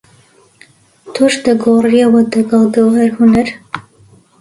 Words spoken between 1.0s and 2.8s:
تۆش دەگۆڕیەوە دەگەڵ